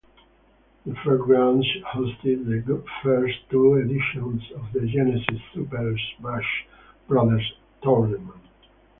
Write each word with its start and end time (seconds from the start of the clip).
The 0.83 0.95
fairgrounds 1.03 1.67
hosted 1.93 2.47
the 2.65 2.81
first 3.03 3.35
two 3.51 3.75
editions 3.75 4.41
of 4.55 4.73
the 4.73 4.87
Genesis 4.87 5.39
"Super 5.53 5.95
Smash 6.17 6.65
Brothers" 7.07 7.53
tournament. 7.83 8.41